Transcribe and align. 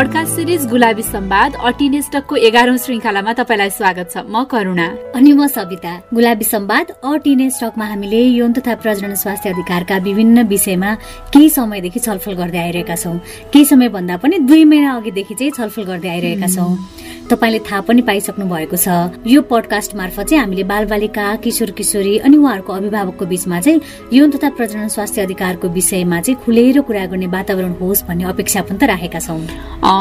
Podcast 0.00 0.32
series 0.32 0.62
गुलाबी 0.66 1.02
सम्वाद 1.02 1.54
अटिनेस्टकको 1.60 2.36
एघारौं 2.48 2.76
श्रृङ्खलामा 2.76 3.32
तपाईँलाई 3.32 3.70
स्वागत 3.70 4.08
छ। 4.12 4.16
म 4.24 4.44
करुणा। 4.48 4.86
अनि 5.12 5.32
म 5.32 5.46
सविता। 5.46 5.92
गुलाबी 6.14 6.44
सम्वाद 6.44 6.86
अटिनेस्टकमा 7.04 7.84
हामीले 7.84 8.20
यौन 8.40 8.52
तथा 8.52 8.74
प्रजनन 8.80 9.14
स्वास्थ्य 9.14 9.50
अधिकारका 9.50 9.96
विभिन्न 10.08 10.46
विषयमा 10.48 10.94
केही 11.36 11.48
समयदेखि 11.52 12.00
छलफल 12.00 12.32
गर्दै 12.32 12.58
आइरहेका 12.58 12.96
छौँ। 12.96 13.16
केही 13.52 13.64
समय 13.64 13.88
भन्दा 13.92 14.16
पनि 14.16 14.38
दुई 14.48 14.64
महिना 14.64 14.96
अघिदेखि 14.96 15.34
चाहिँ 15.34 15.52
छलफल 15.52 15.84
गर्दै 15.84 16.08
आइरहेका 16.08 16.48
छौँ। 16.48 16.72
तपाईँले 17.30 17.58
थाहा 17.62 17.80
पनि 17.86 18.02
पाइसक्नु 18.02 18.44
भएको 18.50 18.76
छ। 18.76 19.14
यो 19.22 19.40
पडकास्ट 19.46 19.94
मार्फत 19.94 20.34
चाहिँ 20.34 20.42
हामीले 20.42 20.62
बालबालिका 20.66 21.24
किशोर 21.38 21.70
किशोरी 21.78 22.18
अनि 22.26 22.36
उहाँहरूको 22.36 22.72
अभिभावकको 22.72 23.24
बीचमा 23.30 23.60
चाहिँ 23.60 23.80
यौन 24.12 24.30
तथा 24.34 24.48
प्रजनन 24.58 24.88
स्वास्थ्य 24.90 25.22
अधिकारको 25.22 25.68
विषयमा 25.70 26.20
चाहिँ 26.26 26.42
खुलेर 26.42 26.80
कुरा 26.82 27.06
गर्ने 27.06 27.26
वातावरण 27.30 27.72
होस् 27.78 28.02
भन्ने 28.10 28.24
अपेक्षा 28.34 28.62
पनि 28.66 28.78
त 28.78 28.90
राखेका 28.90 29.20
छौँ। 29.22 29.38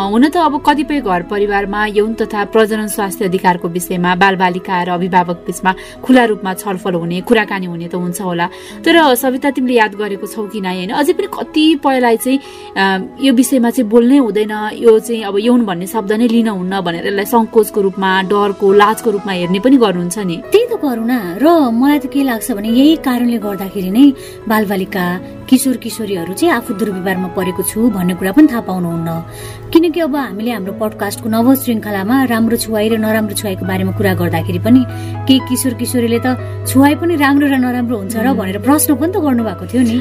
हुन 0.09 0.25
त 0.33 0.37
अब 0.41 0.57
कतिपय 0.65 0.99
घर 1.05 1.21
परिवारमा 1.29 1.85
यौन 1.93 2.13
तथा 2.17 2.45
प्रजनन 2.49 2.87
स्वास्थ्य 2.97 3.25
अधिकारको 3.25 3.67
विषयमा 3.77 4.15
बालबालिका 4.17 4.81
र 4.83 4.89
अभिभावक 4.97 5.45
बीचमा 5.45 5.71
खुला 6.01 6.23
रूपमा 6.33 6.53
छलफल 6.65 6.93
हुने 6.97 7.21
कुराकानी 7.29 7.65
हुने 7.69 7.87
त 7.93 7.95
हुन्छ 7.95 8.21
होला। 8.25 8.47
तर 8.81 9.13
सविता 9.13 9.49
तिमीले 9.53 9.77
याद 9.77 9.93
गरेको 10.01 10.25
छौ 10.25 10.49
कि 10.49 10.65
नै 10.65 10.73
होइन? 10.81 10.97
अझै 10.97 11.13
पनि 11.13 11.29
कतिपयलाई 11.29 12.17
चाहिँ 12.25 13.21
यो 13.21 13.31
विषयमा 13.37 13.69
चाहिँ 13.69 13.85
बोल्नै 13.85 14.17
हुँदैन। 14.17 14.81
यो 14.81 14.97
चाहिँ 14.97 15.23
अब 15.29 15.37
यौन 15.37 15.61
भन्ने 15.69 15.87
शब्द 15.93 16.11
नै 16.17 16.27
लिन 16.27 16.49
हुन्न 16.49 16.81
भनेर 16.81 17.17
यसलाई 17.19 17.31
सङ्कोचको 17.35 17.79
रूपमा 17.81 18.11
डरको 18.31 18.67
लाजको 18.81 19.09
रूपमा 19.11 19.33
हेर्ने 19.33 19.59
पनि 19.59 19.77
गर्नुहुन्छ 19.83 20.17
नि। 20.29 20.35
त्यही 20.51 20.65
त 20.71 20.73
करुणा 20.79 21.19
र 21.43 21.45
मलाई 21.75 21.99
त 21.99 22.05
के 22.13 22.23
लाग्छ 22.23 22.47
भने 22.55 22.69
यही 22.79 22.95
कारणले 23.07 23.37
गर्दाखेरि 23.43 23.91
नै 23.91 24.05
बालबालिका 24.47 25.05
किशोर 25.49 25.77
किशोरीहरू 25.83 26.33
चाहिँ 26.33 26.53
आफू 26.53 26.73
दुर्व्यवहारमा 26.77 27.27
परेको 27.33 27.63
छु 27.65 27.89
भन्ने 27.89 28.13
कुरा 28.21 28.31
पनि 28.37 28.47
थाहा 28.53 28.61
पाउनुहुन्न। 28.69 29.09
किनकि 29.73 29.99
अब 30.05 30.15
हामीले 30.15 30.51
हाम्रो 30.51 30.73
पडकास्टको 30.77 31.29
नव 31.29 31.47
श्रृङ्खलामा 31.65 32.15
राम्रो 32.29 32.57
छुवाई 32.63 32.87
र 32.89 32.97
नराम्रो 33.01 33.33
छुवाईको 33.33 33.65
बारेमा 33.65 33.91
कुरा 33.97 34.13
गर्दाखेरि 34.21 34.59
पनि 34.61 34.81
केही 35.25 35.39
किशोर 35.49 35.73
किशोरीले 35.81 36.19
त 36.21 36.37
छुवाई 36.69 36.95
पनि 37.01 37.13
राम्रो 37.17 37.47
र 37.49 37.55
नराम्रो 37.65 37.97
हुन्छ 37.97 38.15
र 38.21 38.33
भनेर 38.37 38.57
प्रश्न 38.61 38.93
पनि 38.93 39.09
त 39.09 39.17
गर्नुभएको 39.25 39.65
थियो 39.73 39.81
नि। 39.89 39.97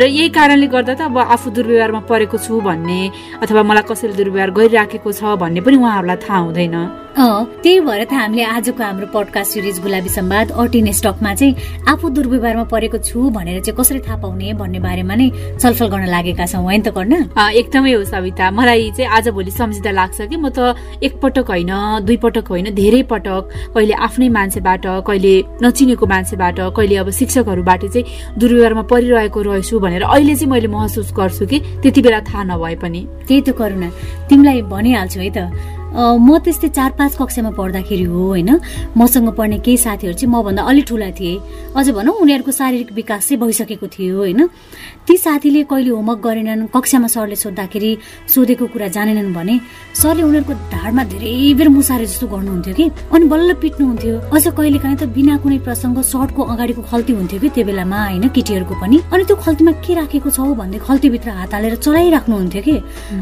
र 0.00 0.02
यही 0.08 0.28
कारणले 0.32 0.66
गर्दा 0.72 0.94
त 0.96 1.00
अब 1.12 1.18
आफू 1.28 1.46
दुर्व्यवहारमा 1.52 2.00
परेको 2.08 2.36
छु 2.40 2.60
भन्ने 2.64 3.00
अथवा 3.44 3.62
मलाई 3.68 3.84
कसैले 3.84 4.14
दुर्व्यवहार 4.16 4.50
गरिराखेको 4.56 5.10
छ 5.12 5.36
भन्ने 5.36 5.60
पनि 5.60 5.76
उहाँहरूलाई 5.76 6.18
थाहा 6.24 6.40
हुँदैन। 6.40 6.76
त्यही 7.16 7.80
भएर 7.80 8.04
त 8.04 8.12
हामीले 8.12 8.42
आजको 8.44 8.82
हाम्रो 8.82 9.06
पडकास्ट 9.08 9.52
सिरिज 9.52 9.80
गुलाबी 9.80 10.08
सम्वाद 10.08 10.50
अर्टिन 10.52 10.92
स्टकमा 10.92 11.32
चाहिँ 11.34 11.56
आफू 11.88 12.08
दुर्व्यवहारमा 12.12 12.64
परेको 12.68 12.98
छु 13.00 13.30
भनेर 13.32 13.60
चाहिँ 13.64 13.72
कसरी 13.72 14.00
थाहा 14.04 14.16
पाउने 14.20 14.52
भन्ने 14.52 14.78
बारेमा 14.84 15.14
नै 15.16 15.28
छलफल 15.56 15.88
गर्न 15.88 16.06
लागेका 16.12 16.44
छौँ 16.44 16.60
होइन 16.60 16.82
त 16.84 16.92
गर्न 16.92 17.32
एकदमै 17.56 17.92
हो 17.92 18.04
सविता। 18.04 18.50
मलाई 18.52 18.90
चाहिँ 18.92 19.08
आज 19.08 19.28
भोलि 19.32 19.50
सम्झिँदा 19.50 19.90
लाग्छ 19.96 20.28
कि 20.28 20.36
म 20.36 20.52
त 20.52 20.76
एकपटक 21.00 21.48
होइन 21.48 21.72
दुई 22.04 22.16
पटक 22.20 22.48
होइन 22.52 22.68
धेरै 22.76 23.02
पटक। 23.08 23.48
कहिले 23.72 23.94
आफ्नै 23.96 24.28
मान्छेबाट 24.36 24.84
कहिले 25.08 25.34
नचिनेको 25.64 26.06
मान्छेबाट 26.06 26.60
कहिले 26.76 26.96
अब 27.00 27.10
शिक्षकहरूबाट 27.16 27.82
चाहिँ 27.96 28.04
दुर्व्यवहारमा 28.36 28.84
परिरहेको 28.92 29.40
रहेछु 29.40 29.80
भनेर 29.80 30.04
अहिले 30.04 30.36
चाहिँ 30.36 30.52
मैले 30.52 30.68
महसुस 30.68 31.16
गर्छु 31.16 31.46
कि 31.48 31.58
त्यति 31.80 32.00
बेला 32.04 32.20
थाहा 32.28 32.44
नभए 32.52 32.76
पनि। 32.76 33.00
त्यही 33.24 33.40
त 33.40 33.56
करुणा। 33.56 33.88
तिमीलाई 34.28 34.60
भनिहाल्छु 34.68 35.20
है 35.20 35.30
त। 35.32 35.75
म 35.96 36.38
त्यस्तै 36.44 36.68
चार 36.68 36.90
पाँच 36.98 37.16
कक्षामा 37.16 37.50
पढ्दाखेरि 37.56 38.04
हो 38.04 38.20
होइन। 38.26 38.50
मसँग 38.96 39.28
पढ्ने 39.32 39.58
केही 39.64 39.76
साथीहरू 39.76 40.16
चाहिँ 40.16 40.32
मभन्दा 40.32 40.62
अलिक 40.62 40.84
ठुला 40.86 41.10
थिए। 41.16 41.34
अझ 41.72 41.88
भनौँ 41.90 42.14
उनीहरूको 42.20 42.52
शारीरिक 42.52 42.92
विकास 42.92 43.28
चाहिँ 43.28 43.40
भइसकेको 43.40 43.86
थियो 43.88 44.16
होइन। 44.16 44.40
ती 45.06 45.16
साथीले 45.16 45.62
कहिले 45.64 45.90
होमवर्क 45.90 46.20
गरेनन् 46.20 46.66
कक्षामा 46.74 47.08
सरले 47.08 47.36
सोद्धाखेरि 47.36 47.90
सोधेको 48.28 48.66
कुरा 48.66 48.88
जानेनन् 48.92 49.32
भने 49.34 49.54
सरले 49.94 50.22
उनीहरूको 50.22 50.54
ढाडमा 50.72 51.02
धेरै 51.12 51.32
बेर 51.56 51.68
मुसारे 51.68 52.06
जस्तो 52.06 52.26
गर्नुहुन्थ्यो 52.28 52.74
कि। 52.74 52.84
अनि 53.14 53.24
बल्ल 53.24 53.54
पिट्नुहुन्थ्यो। 53.62 54.14
अझ 54.28 54.44
कहिले 54.52 54.78
काहीँ 54.78 54.96
त 54.96 55.04
बिना 55.16 55.36
कुनै 55.40 55.58
प्रसङ्ग 55.64 55.96
सर्टको 56.04 56.42
अगाडिको 56.42 56.82
खल्ती 56.90 57.12
हुन्थ्यो 57.12 57.40
कि 57.40 57.48
त्यो 57.56 57.64
बेलामा 57.64 57.98
होइन 58.04 58.28
केटीहरूको 58.36 58.74
पनि। 58.82 58.96
अनि 59.12 59.24
त्यो 59.24 59.36
खल्तीमा 59.36 59.72
के 59.80 59.94
राखेको 59.96 60.28
छौ 60.30 60.44
भन्दै 60.60 60.78
खल्तीभित्र 60.84 61.28
हात 61.30 61.54
हालेर 61.54 61.74
चलाइराख्नुहुन्थ्यो 61.80 62.62
कि। 62.62 62.76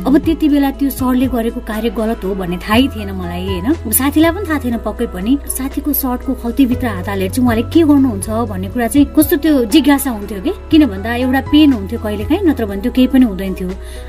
अब 0.06 0.12
त्यति 0.24 0.46
बेला 0.48 0.70
त्यो 0.80 0.90
सरले 0.90 1.26
गरेको 1.30 1.60
कार्य 1.70 1.90
गलत 1.94 2.24
हो 2.24 2.34
भन्ने 2.34 2.58
थाहै 2.64 2.86
थिएन 2.96 3.10
मलाई 3.12 3.44
होइन? 3.44 3.92
साथीलाई 3.92 4.30
पनि 4.32 4.44
थाहा 4.48 4.58
थिएन 4.64 4.76
पक्कै 4.80 5.06
पनि। 5.12 5.32
साथीको 5.56 5.92
सर्टको 5.92 6.32
खल्तीभित्र 6.42 6.86
हात 6.86 7.08
हालेर 7.08 7.30
चाहिँ 7.30 7.44
उहाँले 7.44 7.62
के 7.68 7.80
गर्नुहुन्छ 7.84 8.28
भन्ने 8.50 8.68
कुरा 8.72 8.86
चाहिँ 8.88 9.06
कस्तो 9.12 9.36
त्यो 9.44 9.52
जिज्ञासा 9.68 10.10
हुन्थ्यो 10.10 10.40
कि? 10.40 10.52
किन 10.70 10.86
भन्दा 10.88 11.14
एउटा 11.24 11.40
पेन 11.52 11.72
हुन्थ्यो 11.72 11.98
कहिले 12.00 12.24
काहीँ 12.24 12.42
नत्र 12.48 12.64
भने 12.64 12.80
त्यो 12.82 12.92
केही 12.96 13.06
पनि 13.12 13.24
हुँदैन 13.28 13.54
थियो। 13.60 13.68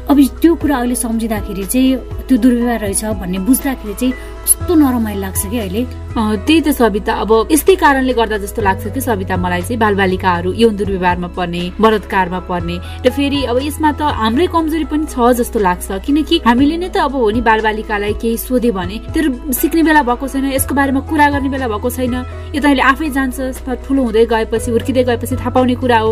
अब 0.10 0.18
त्यो 0.42 0.56
कुरा 0.56 0.76
अहिले 0.78 0.96
सम्झिँदाखेरि 0.96 1.66
चाहिँ 1.68 1.98
त्यो 2.28 2.38
दुर्व्यवहार 2.38 2.80
रहेछ 2.80 3.04
भन्ने 3.22 3.40
बुझ्दाखेरि 3.44 3.94
चाहिँ 4.00 4.14
कस्तो 4.46 4.74
नरमाइलो 4.76 5.22
लाग्छ 5.22 5.42
कि 5.52 5.58
अहिले? 5.60 6.05
त्यही 6.16 6.59
त 6.64 6.70
सविता। 6.72 7.14
अब 7.24 7.31
यस्तै 7.52 7.76
कारणले 7.76 8.14
गर्दा 8.16 8.38
जस्तो 8.40 8.62
लाग्छ 8.62 8.88
कि 8.96 9.02
सविता 9.02 9.36
मलाई 9.36 9.62
चाहिँ 9.62 9.80
बालबालिकाहरू 9.80 10.52
यौन 10.56 10.76
दुर्व्यवहारमा 10.80 11.28
पर्ने 11.36 11.64
बलात्कारमा 11.76 12.40
पर्ने 12.48 12.76
र 13.03 13.09
फेरि 13.12 13.44
अब 13.52 13.58
यसमा 13.59 13.92
त 14.00 14.02
हाम्रै 14.16 14.48
कमजोरी 14.48 14.88
पनि 14.88 15.06
छ 15.12 15.16
जस्तो 15.40 15.59
लाग्छ। 15.59 15.88
किनकि 16.08 16.36
हामीले 16.48 16.78
नै 16.80 16.90
त 16.96 17.04
अब 17.04 17.16
हो 17.20 17.30
नि 17.36 17.42
बालबालिकालाई 17.44 18.14
केही 18.24 18.38
सोधे 18.40 18.72
भने 18.72 18.98
तेरो 19.12 19.52
सिक्ने 19.52 19.84
बेला 19.84 20.02
भएको 20.08 20.25
छैन 20.31 20.46
यसको 20.56 20.74
बारेमा 20.80 21.02
कुरा 21.04 21.28
गर्ने 21.36 21.50
बेला 21.52 21.68
भएको 21.68 21.90
छैन। 21.92 22.16
यो 22.56 22.59
त 22.64 22.66
अहिले 22.72 22.84
आफै 22.96 23.09
जान्छ 23.12 23.68
ठुलो 23.84 24.02
हुँदै 24.08 24.25
गएपछि 24.31 24.72
हुर्किँदै 24.72 25.04
गएपछि 25.04 25.36
थाहा 25.36 25.52
पाउने 25.52 25.75
कुरा 25.84 26.00
हो। 26.00 26.12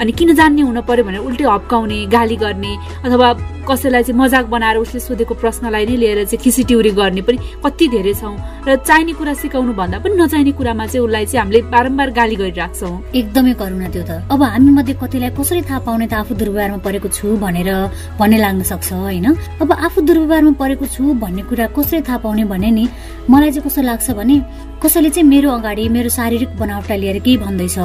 अनि 0.00 0.12
किन 0.12 0.34
जान्ने 0.34 0.62
हुन 0.62 0.80
पर्यो 0.88 1.04
भनेर 1.04 1.20
उल्टै 1.20 1.44
हप्काउने 1.44 1.98
गाली 2.06 2.36
गर्ने 2.36 2.72
अथवा 3.04 3.28
कसैलाई 3.68 4.02
चाहिँ 4.02 4.18
मजाक 4.20 4.46
बनाएर 4.48 4.76
उसले 4.80 5.00
सोधेको 5.00 5.34
प्रश्नलाई 5.34 5.84
नै 5.86 5.96
लिएर 5.96 6.24
चाहिँ 6.24 6.40
खिसिटिउरी 6.40 6.90
गर्ने 6.96 7.22
पनि 7.22 7.38
कति 7.64 7.86
धेरै 7.92 8.14
छौँ। 8.16 8.36
र 8.64 8.76
चाहिने 8.80 9.12
कुरा 9.12 9.34
सिकाउनु 9.44 9.72
भन्दा 9.76 9.98
पनि 10.00 10.14
नचाहिने 10.16 10.52
कुरामा 10.56 10.86
चाहिँ 10.88 11.04
उसलाई 11.04 11.26
चाहिँ 11.26 11.40
हामीले 11.42 11.60
बारम्बार 11.68 12.08
गाली 12.16 12.36
गरिराख्छौँ। 12.40 12.94
एकदमै 13.12 13.52
करुणा 13.60 13.88
त्यो 13.92 14.02
त। 14.08 14.10
अब 14.32 14.42
हामी 14.42 14.70
मध्ये 14.72 14.94
कतिलाई 15.02 15.30
कसरी 15.36 15.62
थाहा 15.68 15.78
पाउने 15.84 16.06
त 16.08 16.14
आफू 16.16 16.32
दुर्व्यवहारमा 16.40 16.80
परेको 16.80 17.08
छु 17.12 17.36
भनेर 17.44 17.70
भन्ने 18.16 18.38
लाग्न 18.40 18.62
सक्छ 18.64 18.88
होइन? 18.92 19.26
अब 19.60 19.72
आफू 19.72 20.00
दुर्व्यवहारमा 20.00 20.52
परेको 20.56 20.86
छु 20.88 21.04
भन्ने 21.20 21.42
कुरा 21.52 21.66
कसरी 21.76 22.00
थाहा 22.08 22.18
पाउने 22.24 22.44
भने 22.48 22.70
नि 22.72 22.84
मलाई 23.30 23.50
चाहिँ 23.50 23.64
कस्तो 23.66 23.82
लाग्छ 23.82 24.10
भने 24.10 24.36
कसैले 24.82 25.10
चाहिँ 25.10 25.28
मेरो 25.28 25.50
अगाडि 25.50 25.88
मेरो 25.88 26.08
शारीरिक 26.08 26.56
बनावटलाई 26.56 26.98
लिएर 26.98 27.18
केही 27.18 27.36
भन्दैछ 27.36 27.78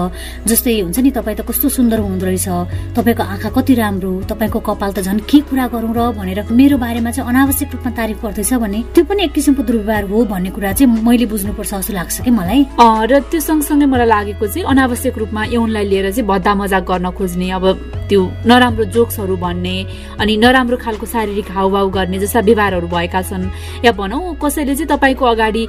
जस्तै 0.48 0.80
हुन्छ 0.80 1.00
नि 1.00 1.12
तपाईँ 1.12 1.38
त 1.38 1.42
कस्तो 1.44 1.70
सुन्दर 1.70 2.00
हुँदो 2.00 2.26
रहेछ 2.26 2.48
तपाईँको 2.96 3.24
आँखा 3.26 3.50
कति 3.52 3.74
राम्रो 3.76 4.12
तपाईँको 4.30 4.60
कपाल 4.60 4.92
त 4.94 5.00
झन् 5.02 5.20
के 5.26 5.40
कुरा 5.50 5.68
गरौँ 5.68 5.94
र 5.94 6.00
भनेर 6.16 6.40
मेरो 6.52 6.78
बारेमा 6.78 7.12
चाहिँ 7.12 7.30
अनावश्यक 7.30 7.74
रूपमा 7.74 7.92
तारिफ 7.92 8.22
गर्दैछ 8.24 8.54
भने 8.56 8.80
त्यो 8.94 9.04
पनि 9.04 9.24
एक 9.24 9.32
किसिमको 9.34 9.64
दुर्व्यवहार 9.64 10.04
हो 10.08 10.24
भन्ने 10.26 10.50
कुरा 10.56 10.72
चाहिँ 10.74 11.02
मैले 11.02 11.26
बुझ्नुपर्छ 11.28 11.74
जस्तो 11.74 11.94
लाग्छ 11.94 12.22
कि 12.22 12.32
मलाई? 12.32 12.62
र 12.80 13.20
त्यो 13.28 13.40
सँगसँगै 13.42 13.86
मलाई 13.86 14.08
लागेको 14.08 14.48
चाहिँ 14.48 14.68
अनावश्यक 14.70 15.18
रूपमा 15.18 15.44
यौनलाई 15.52 15.86
लिएर 15.92 16.12
चाहिँ 16.12 16.28
भद्दा 16.30 16.56
मजाक 16.56 16.84
गर्न 16.88 17.12
खोज्ने 17.12 17.50
अब 17.52 17.66
त्यो 18.10 18.22
नराम्रो 18.46 18.84
जोक्सहरू 18.96 19.36
भन्ने 19.38 19.76
अनि 20.22 20.34
नराम्रो 20.38 20.78
खालको 20.78 21.06
शारीरिक 21.06 21.52
हाउभाउ 21.52 21.90
गर्ने 21.90 22.20
जस्ता 22.20 22.40
व्यवहारहरू 22.48 22.88
भएका 22.88 23.22
छन्। 23.22 23.44
या 23.86 23.92
भनौँ 23.92 24.36
कसैले 24.42 24.76
चाहिँ 24.76 24.90
तपाईँको 24.94 25.26
अगाडि 25.26 25.64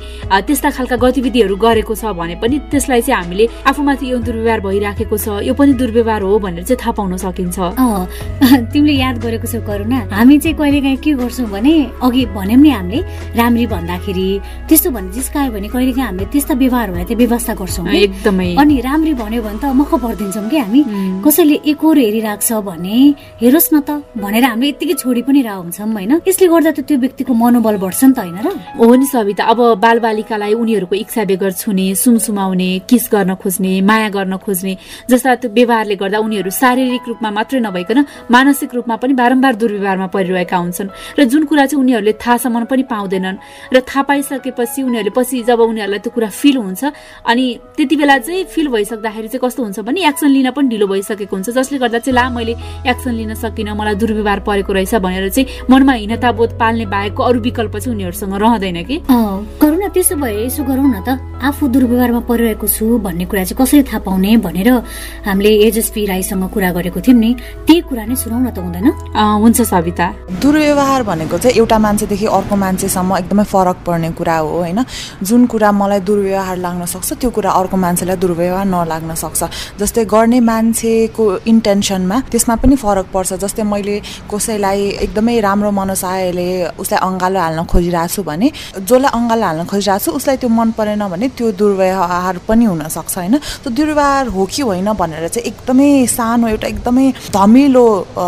त्यस्ता 0.47 0.71
खालका 0.71 0.97
गतिविधिहरू 0.97 1.57
गरेको 1.57 1.95
छ 1.95 2.05
भने 2.19 2.35
पनि 2.43 2.59
त्यसलाई 2.71 3.01
चाहिँ 3.03 3.23
हामीले 3.23 3.45
आफूमाथि 3.67 4.05
यौन 4.13 4.23
दुर्व्यवहार 4.23 4.61
भइराखेको 4.61 5.17
छ 5.17 5.27
यो 5.49 5.55
पनि 5.55 5.73
दुर्व्यवहार 5.81 6.23
हो 6.23 6.39
भनेर 6.39 6.65
चाहिँ 6.65 6.79
थाहा 6.83 6.93
पाउन 6.99 7.17
सकिन्छ। 7.25 7.59
तिमीले 8.73 8.95
याद 8.95 9.17
गरेको 9.25 9.47
छौ 9.47 9.61
करुणा 9.67 9.99
हामी 10.13 10.39
चाहिँ 10.39 10.57
कहिले 10.59 10.81
काहीँ 10.81 10.97
के 11.05 11.13
गर्छौँ 11.21 11.49
भने 11.51 11.75
अघि 12.03 12.25
भन्यौँ 12.35 12.61
नि 12.61 12.71
हामीले 12.71 13.01
राम्री 13.39 13.67
भन्दाखेरि 13.67 14.29
त्यस्तो 14.69 14.91
भने 14.91 15.11
जिस्कायो 15.15 15.51
भने 15.53 15.69
कहिले 15.69 15.93
काहीँ 15.93 16.07
हामीले 16.07 16.27
त्यस्ता 16.33 16.55
व्यवहारहरूलाई 16.55 17.05
चाहिँ 17.05 17.19
व्यवस्था 17.19 17.55
गर्छौँ 17.55 17.87
एकदमै। 17.89 18.49
अनि 18.59 18.81
राम्री 18.81 19.13
भन्यो 19.15 19.43
भने 19.43 19.59
त 19.63 19.65
मख 19.75 19.93
परिदिन्छौँ 20.03 20.49
कि 20.51 20.59
हामी। 20.59 20.81
कसैले 21.25 21.57
एकोर 21.73 21.99
हेरिरहेको 22.25 22.41
छ 22.41 22.53
भने 22.65 22.97
हेरोस् 23.41 23.69
न 23.75 23.81
त 23.85 23.91
भनेर 24.17 24.45
हामीले 24.45 24.69
यत्तिकै 24.69 24.95
छोडी 24.97 25.23
पनि 25.23 25.41
रह 25.45 25.55
हुन्छौँ 25.61 25.89
होइन? 25.93 26.13
यसले 26.29 26.47
गर्दा 26.49 26.71
त 26.73 26.81
त्यो 26.89 26.97
व्यक्तिको 27.05 27.33
मनोबल 27.35 27.77
बढ्छ 27.77 28.01
नि 28.05 28.13
त 28.15 28.19
होइन 28.19 28.39
र? 28.41 28.49
हो 28.81 28.95
नि 28.95 29.07
सविता 29.07 29.45
अब 29.45 29.61
बालबालिकालाई 29.85 30.55
उनीहरूको 30.57 30.95
इच्छा 31.05 31.25
बेगर 31.29 31.53
छुने 31.53 31.87
सुमसुमाउने 31.95 32.71
किस 32.89 33.05
गर्न 33.13 33.35
खोज्ने 33.37 33.73
माया 33.85 34.09
गर्न 34.09 34.37
खोज्ने 34.41 34.73
जस्ता 35.11 35.35
त्यो 35.45 35.51
व्यवहारले 35.53 35.97
गर्दा 36.01 36.19
उनीहरू 36.19 36.51
शारीरिक 36.51 37.05
रूपमा 37.09 37.31
मात्रै 37.31 37.61
नभइकन 37.61 37.99
मानसिक 38.31 38.75
रूपमा 38.75 38.97
पनि 38.97 39.13
बारम्बार 39.21 39.55
दुर्व्यवहारमा 39.61 40.09
परिरहेका 40.17 40.57
हुन्छन्। 40.57 40.89
र 41.19 41.25
जुन 41.29 41.45
कुरा 41.45 41.65
चाहिँ 41.67 41.81
उनीहरूले 41.83 42.13
थाहासम्म 42.17 42.65
पनि 42.65 42.83
पाउँदैनन्। 42.89 43.37
र 43.75 43.77
थाहा 43.85 44.03
पाइसकेपछि 44.09 44.81
उनीहरूले 44.83 45.13
पछि 45.13 45.43
जब 45.45 45.61
उनीहरूलाई 45.61 46.01
त्यो 46.01 46.13
कुरा 46.15 46.29
फिल 46.31 46.57
हुन्छ 46.57 46.83
अनि 47.29 47.45
त्यति 47.77 47.97
बेला 47.97 48.17
चाहिँ 48.19 48.45
फिल 48.45 48.69
भइसक्दाखेरि 48.69 49.29
चाहिँ 49.29 49.43
कस्तो 49.45 49.61
हुन्छ 49.63 49.79
भने 49.85 50.01
एक्सन 50.09 50.29
लिन 50.31 50.51
पनि 50.57 50.69
ढिलो 50.69 50.87
भइसकेको 50.87 51.35
हुन्छ 51.37 51.51
जसले 51.51 51.79
गर्दा 51.79 51.99
चाहिँ 51.99 52.14
ला 52.15 52.29
मैले 52.31 52.55
एक्सन 52.87 53.13
लिन 53.15 53.35
सकिनँ 53.35 53.75
मलाई 53.75 53.95
दुर्व्यवहार 54.03 54.41
परेको 54.47 54.73
रहेछ 54.73 54.95
भनेर 55.05 55.29
चाहिँ 55.31 55.47
मनमा 55.71 55.93
हीनताबोध 55.93 56.59
पाल्ने 56.59 56.87
बाहेकको 56.87 57.23
अरू 57.23 57.41
विकल्प 57.41 57.77
चाहिँ 57.77 57.95
उनीहरूसँग 57.95 58.35
रहँदैन 58.35 58.83
कि? 58.85 58.97
करुणा 59.61 59.85
न 59.85 59.91
त्यसो 59.93 60.17
भए 60.17 60.47
यसो 60.47 60.65
गरौँ 60.65 60.89
न 60.89 61.03
त। 61.07 61.19
आफू 61.45 61.69
दुर्व्यवहारमा 61.69 62.21
परिरहेको 62.25 62.67
छु 62.67 62.85
भन्ने 63.05 63.25
कुरा 63.29 63.45
चाहिँ 63.45 63.59
कसरी 63.61 63.83
थाहा 63.85 63.99
पाउने 64.07 64.37
भनेर 64.41 64.69
हामीले 65.29 65.51
एजस्पी 65.69 66.07
राईसँग 66.07 66.45
कुरा 66.55 66.71
गरेको 66.73 67.01
थियौँ 67.05 67.19
नि। 67.21 67.31
त्यही 67.69 67.81
कुरा 67.85 68.05
नै 68.09 68.17
सुनाउ 68.17 68.41
न 68.41 68.49
त 68.51 68.59
हुँदैन? 68.65 68.89
हुन्छ 69.13 69.61
सविता। 69.61 70.07
दुर्व्यवहार 70.41 71.03
भनेको 71.05 71.37
चाहिँ 71.39 71.57
एउटा 71.61 71.79
मान्छेदेखि 71.79 72.27
अर्को 72.27 72.57
मान्छेसम्म 72.57 73.17
एकदमै 73.19 73.45
फरक 73.45 73.77
पर्ने 73.87 74.11
कुरा 74.17 74.37
हो 74.41 74.49
होइन? 74.65 74.81
जुन 75.21 75.47
कुरा 75.53 75.73
मलाई 75.73 76.01
दुर्व्यवहार 76.01 76.57
लाग्न 76.65 76.85
सक्छ 76.89 77.13
त्यो 77.21 77.31
कुरा 77.31 77.51
अर्को 77.61 77.77
मान्छेलाई 77.77 78.17
दुर्व्यवहार 78.17 78.67
नलाग्न 78.67 79.15
सक्छ। 79.15 79.43
जस्तै 79.81 80.05
गर्ने 80.05 80.41
मान्छेको 80.41 81.25
इन्टेन्सनमा 82.05 82.21
त्यसमा 82.31 82.55
पनि 82.57 82.77
फरक 82.77 83.07
पर्छ। 83.13 83.33
जस्तै 83.41 83.63
मैले 83.65 83.97
कसैलाई 84.29 84.81
एकदमै 85.05 85.41
राम्रो 85.41 85.71
मनसायले 85.71 86.49
उसलाई 86.79 87.01
अँगालो 87.01 87.39
हाल्न 87.41 87.65
खोजिरहेको 87.65 88.13
छु 88.15 88.23
भने 88.23 88.49
जसलाई 88.79 89.11
अँगालो 89.19 89.45
हाल्न 89.45 89.65
खोजिरहेको 89.65 90.05
छु 90.05 90.11
उसलाई 90.13 90.37
त्यो 90.37 90.49
मन 90.49 90.71
परेन 90.77 91.03
भने 91.09 91.29
त्यो 91.37 91.53
दुर्व्यवहार 91.53 92.39
पनि 92.49 92.65
हुनसक्छ 92.65 93.17
होइन? 93.19 93.35
त्यो 93.63 93.71
दुर्व्यवहार 93.73 94.27
हो 94.29 94.43
कि 94.53 94.63
होइन 94.63 94.93
भनेर 94.93 95.29
चाहिँ 95.29 95.47
एकदमै 95.49 96.07
सानो 96.07 96.49
एउटा 96.49 96.69
एकदमै 96.69 97.07
धमिलो 97.33 97.87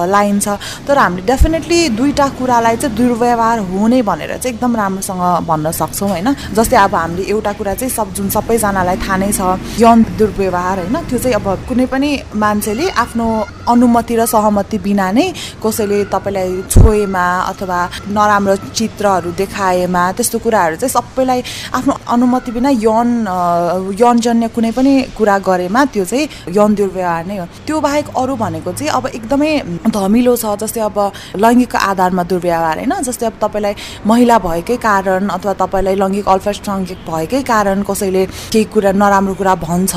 लाइन 0.09 0.39
छ। 0.41 0.49
तर 0.89 0.99
हामीले 0.99 1.27
डेफिनेटली 1.27 1.79
दुईवटा 1.99 2.27
कुरालाई 2.39 2.77
चाहिँ 2.77 2.97
दुर्व्यवहार 2.97 3.59
हुने 3.71 4.01
भनेर 4.03 4.37
चाहिँ 4.37 4.55
एकदम 4.55 4.77
राम्रोसँग 4.77 5.23
भन्न 5.49 5.71
सक्छौँ 5.71 6.09
होइन? 6.09 6.29
जस्तै 6.57 6.77
अब 6.77 6.95
हामीले 6.95 7.23
एउटा 7.29 7.53
कुरा 7.59 7.75
चाहिँ 7.75 7.93
सब 7.93 8.09
जुन 8.17 8.29
सबैजनालाई 8.37 8.97
थाहा 9.05 9.17
नै 9.17 9.31
छ 9.33 9.41
यौन 9.81 10.03
दुर्व्यवहार 10.19 10.79
होइन? 10.81 10.97
त्यो 11.09 11.19
चाहिँ 11.19 11.35
अब 11.37 11.47
कुनै 11.69 11.87
पनि 11.93 12.11
मान्छेले 12.37 12.89
आफ्नो 13.05 13.27
अनुमति 13.69 14.15
र 14.17 14.27
सहमति 14.27 14.79
बिना 14.79 15.11
नै 15.13 15.27
कसैले 15.63 16.05
तपाईँलाई 16.13 16.63
छोएमा 16.71 17.25
अथवा 17.51 17.81
नराम्रो 18.09 18.57
चित्रहरू 18.73 19.31
देखाएमा 19.33 20.03
त्यस्तो 20.17 20.39
कुराहरू 20.39 20.77
चाहिँ 20.77 20.93
सबैलाई 20.93 21.43
आफ्नो 21.75 21.95
अनुमति 22.09 22.51
बिना 22.53 22.71
यौन 22.81 23.09
यौनजन्य 24.01 24.49
कुनै 24.55 24.71
पनि 24.73 24.93
कुरा 25.19 25.39
गरेमा 25.49 25.85
त्यो 25.95 26.05
चाहिँ 26.05 26.29
यौन 26.57 26.75
दुर्व्यवहार 26.75 27.27
नै 27.27 27.37
हो। 27.39 27.47
त्यो 27.67 27.81
बाहेक 27.81 28.07
अरू 28.17 28.37
भनेको 28.37 28.73
चाहिँ 28.73 28.91
अब 28.93 29.07
एकदमै 29.09 29.51
धमिलो 29.91 30.37
छ 30.37 30.55
जस्तै 30.63 30.81
अब 30.81 30.99
लैङ्गिक 31.37 31.77
आधारमा 31.83 32.23
दुर्व्यवहार 32.31 32.77
होइन? 32.79 32.95
जस्तै 33.03 33.27
अब 33.27 33.37
तपाईँलाई 33.43 33.75
महिला 34.07 34.39
भएकै 34.39 34.77
कारण 34.79 35.29
अथवा 35.29 35.53
तपाईँलाई 35.63 35.95
लैङ्गिक 35.97 36.29
अल्पसङ्ख्यक 36.29 37.01
भएकै 37.09 37.43
कारण 37.45 37.83
कसैले 37.83 38.25
केही 38.53 38.65
कुरा 38.75 38.93
नराम्रो 38.93 39.35
कुरा 39.35 39.55
भन्छ 39.67 39.95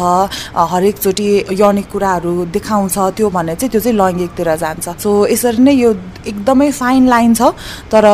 हरेकचोटि 0.73 1.29
यौनिक 1.61 1.87
कुराहरू 1.91 2.33
देखाउँछ 2.55 2.97
त्यो 3.17 3.29
भने 3.29 3.55
चाहिँ 3.59 3.71
त्यो 3.71 3.81
चाहिँ 3.81 3.97
लैङ्गिकतिर 3.97 4.49
जान्छ। 4.55 4.87
सो 5.03 5.09
यसरी 5.27 5.61
नै 5.63 5.73
यो 5.75 5.91
एकदमै 6.25 6.69
फाइन 6.71 7.07
लाइन 7.07 7.33
छ 7.33 7.51
तर 7.91 8.05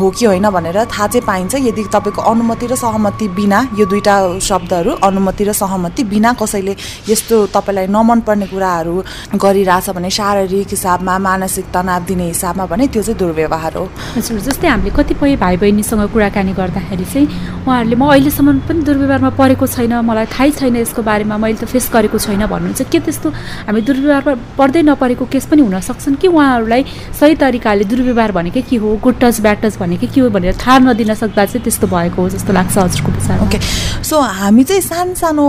हो 0.00 0.10
कि 0.10 0.24
होइन 0.26 0.48
भनेर 0.50 0.78
थाहा 0.92 1.06
चाहिँ 1.08 1.26
पाइन्छ। 1.26 1.54
यदि 1.68 1.82
तपाईँको 1.88 2.22
अनुमति 2.22 2.66
र 2.66 2.74
सहमति 2.76 3.28
बिना 3.32 3.58
यो 3.78 3.84
दुईवटा 3.86 4.16
शब्दहरू 4.40 4.92
अनुमति 5.00 5.44
र 5.44 5.52
सहमति 5.52 6.02
बिना 6.12 6.32
कसैले 6.40 6.76
यस्तो 7.08 7.36
तपाईँलाई 7.56 7.86
नमन 7.88 8.20
पर्ने 8.26 8.46
कुराहरू 8.52 8.94
गरिरहेछ 9.36 9.90
भने 9.96 10.10
शारीरिक 10.10 10.68
हिसाबमा 10.70 11.18
मानसिक 11.18 11.66
तनाव 11.74 12.04
दिने 12.04 12.26
हिसाबमा 12.26 12.66
भने 12.66 12.86
त्यो 12.88 13.02
चाहिँ 13.02 13.18
दुर्व्यवहार 13.18 13.74
हो। 13.76 13.84
हजुर 14.16 14.40
जस्तै 14.48 14.68
हामीले 14.68 14.90
कतिपय 14.96 15.36
भाइ 15.36 15.56
बहिनीसँग 15.56 16.02
कुराकानी 16.12 16.52
गर्दाखेरि 16.52 17.04
चाहिँ 17.04 17.26
उहाँहरूले 17.66 17.96
म 17.96 18.04
अहिलेसम्म 18.10 18.58
पनि 18.68 18.80
दुर्व्यवहारमा 18.82 19.30
परेको 19.38 19.66
छैन 19.66 19.92
मलाई 20.02 20.26
थाहै 20.34 20.50
छैन 20.58 20.76
यसको 20.76 21.02
बारेमा 21.02 21.36
मैले 21.36 21.56
त 21.60 21.64
फेस 21.70 21.90
गरेको 21.94 22.18
छैन 22.18 22.46
भन्नुहुन्छ। 22.46 22.90
के 22.92 22.98
त्यस्तो 23.00 23.28
हामी 23.68 23.80
दुर्व्यवहारमा 23.80 24.34
पर्दै 24.58 24.81
नपरेको 24.82 25.24
केस 25.26 25.46
पनि 25.46 25.62
हुन 25.62 25.80
सक्छन् 25.80 26.16
कि 26.16 26.28
उहाँहरूलाई 26.28 26.84
सही 27.20 27.34
तरिकाले 27.36 27.84
दुर्व्यवहार 27.84 28.32
भनेकै 28.32 28.62
के 28.62 28.76
हो 28.76 28.96
गुड 29.02 29.20
टच 29.20 29.40
ब्याड 29.40 29.62
टच 29.62 29.78
भनेकै 29.78 30.06
के 30.06 30.20
हो 30.20 30.30
भनेर 30.30 30.56
थाहा 30.56 30.78
नदिन 30.80 31.14
सक्दा 31.14 31.44
चाहिँ 31.44 31.62
त्यस्तो 31.64 31.86
भएको 31.86 32.22
हो 32.22 32.28
जस्तो 32.28 32.52
लाग्छ 32.52 32.78
हजुरको 32.78 33.12
विचार 33.12 33.42
ओके 33.46 33.58
सो 34.02 34.20
हामी 34.40 34.64
चाहिँ 34.64 34.82
सानो 34.82 35.14
सानो 35.14 35.46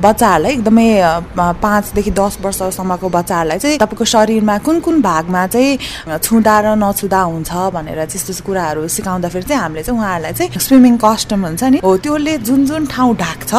बच्चाहरूलाई 0.00 0.52
एकदमै 0.52 0.88
पाँचदेखि 1.36 2.10
दस 2.12 2.38
वर्षसम्मको 2.42 3.08
बच्चाहरूलाई 3.08 3.58
चाहिँ 3.58 3.78
तपाईँको 3.78 4.04
शरीरमा 4.06 4.58
कुन 4.66 4.80
कुन 4.80 5.00
भागमा 5.02 5.46
चाहिँ 5.46 6.18
छुँदा 6.18 6.56
र 6.60 6.74
नछुँदा 6.76 7.20
हुन्छ 7.22 7.52
भनेर 7.74 8.04
त्यस्तो 8.06 8.32
कुराहरू 8.46 8.88
सिकाउँदाखेरि 8.88 9.44
चाहिँ 9.44 9.62
हामीले 9.62 9.82
चाहिँ 9.82 9.98
उहाँहरूलाई 9.98 10.32
चाहिँ 10.32 10.60
स्विमिङ 10.60 10.96
कस्टम 10.98 11.46
हुन्छ 11.46 11.64
नि। 11.64 11.78
हो 11.84 11.96
त्यसले 11.96 12.36
जुन 12.46 12.64
जुन 12.66 12.86
ठाउँ 12.86 13.14
ढाक्छ 13.16 13.54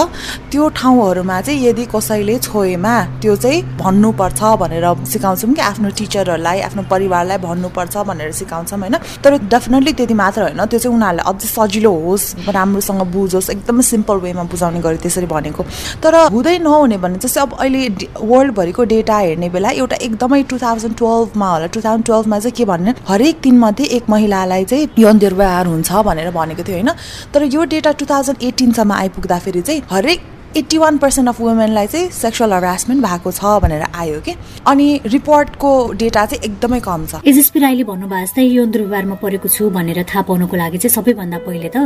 त्यो 0.51 0.69
ठाउँहरूमा 0.77 1.41
चाहिँ 1.41 1.59
यदि 1.67 1.85
कसैले 1.95 2.37
छोएमा 2.39 2.95
त्यो 3.21 3.35
चाहिँ 3.35 3.61
भन्नुपर्छ 3.77 4.41
भनेर 4.61 4.85
सिकाउँछौँ 5.07 5.54
कि 5.54 5.62
आफ्नो 5.62 5.89
टिचरहरूलाई 5.98 6.59
आफ्नो 6.68 6.83
परिवारलाई 6.92 7.38
भन्नुपर्छ 7.38 7.98
भनेर 8.07 8.31
सिकाउँछौँ 8.31 8.80
होइन? 8.80 8.95
तर 9.24 9.38
डेफिनेटली 9.48 9.94
त्यति 9.94 10.13
मात्र 10.13 10.42
होइन। 10.42 10.65
त्यो 10.65 10.80
चाहिँ 10.80 10.95
उनीहरूलाई 10.95 11.25
अझै 11.33 11.48
सजिलो 11.48 11.92
होस् 12.06 12.25
राम्रोसँग 12.50 13.01
बुझोस् 13.13 13.50
एकदमै 13.50 13.83
सिम्पल 13.83 14.18
वेमा 14.25 14.44
बुझाउने 14.51 14.80
गरी 14.81 14.98
त्यसरी 14.98 15.25
भनेको। 15.25 15.63
तर 16.04 16.15
हुँदै 16.33 16.57
नहुने 16.59 16.98
भने 16.98 17.18
जस्तै 17.18 17.42
अब 17.42 17.54
अहिले 17.59 17.81
वर्ल्डभरिको 18.21 18.83
डेटा 18.94 19.18
हेर्ने 19.18 19.50
बेला 19.50 19.69
एउटा 19.81 19.95
एकदमै 20.07 20.42
टु 20.44 20.57
थाउजन्ड 20.57 20.95
टुवेल्भमा 20.98 21.48
होला। 21.51 21.68
टु 21.68 21.81
थाउजन्ड 21.81 22.06
टुवेल्भमा 22.06 22.39
चाहिँ 22.39 22.56
के 22.57 22.65
भन्ने? 22.65 22.94
हरेक 23.07 23.39
दिनमध्ये 23.44 23.86
एक 23.98 24.09
महिलालाई 24.09 24.65
चाहिँ 24.65 24.89
यौन 25.00 25.18
दुर्व्यवहार 25.19 25.65
हुन्छ 25.68 25.92
भनेर 26.07 26.31
भनेको 26.31 26.63
थियो 26.63 26.75
होइन? 26.75 26.92
तर 27.33 27.44
यो 27.54 27.63
डेटा 27.65 27.92
टु 27.92 28.06
थाउजन्ड 28.06 28.44
एटिनसम्म 28.44 28.92
आइपुग्दाखेरि 28.94 29.62
चाहिँ 29.62 29.81
हरेक 29.92 30.19
एट्टी 30.57 30.77
वान 30.77 30.98
पर्सेन्ट 30.98 31.30
अफ 31.30 31.39
वुमेनलाई 31.42 31.88
चाहिँ 31.88 32.09
सेक्सुअल 32.12 32.54
हरासमेन्ट 32.54 33.04
भएको 33.06 33.31
छ 33.31 33.45
भनेर 33.62 33.83
आयो 33.94 34.19
कि? 34.25 34.33
अनि 34.65 34.88
रिपोर्टको 35.06 35.71
डेटा 35.94 36.25
चाहिँ 36.25 36.44
एकदमै 36.50 36.80
कम 36.81 37.06
छ। 37.06 37.21
एसएसपी 37.21 37.59
राईले 37.59 37.83
भन्नुभएको 37.86 38.25
जस्तै 38.25 38.42
यौन 38.42 38.71
दुर्व्यवहारमा 38.71 39.15
परेको 39.21 39.50
छु 39.54 39.69
भनेर 39.69 40.01
थाहा 40.09 40.21
पाउनको 40.25 40.56
लागि 40.57 40.77
चाहिँ 40.81 40.94
सबैभन्दा 40.98 41.38
पहिले 41.45 41.69
त 41.69 41.77